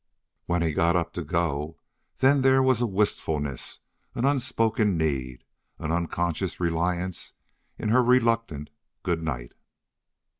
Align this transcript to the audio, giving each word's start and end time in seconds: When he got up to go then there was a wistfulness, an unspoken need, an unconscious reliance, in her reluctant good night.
When 0.47 0.63
he 0.63 0.73
got 0.73 0.95
up 0.95 1.13
to 1.13 1.23
go 1.23 1.77
then 2.17 2.41
there 2.41 2.63
was 2.63 2.81
a 2.81 2.87
wistfulness, 2.87 3.81
an 4.15 4.25
unspoken 4.25 4.97
need, 4.97 5.43
an 5.77 5.91
unconscious 5.91 6.59
reliance, 6.59 7.35
in 7.77 7.89
her 7.89 8.01
reluctant 8.01 8.71
good 9.03 9.21
night. 9.21 9.53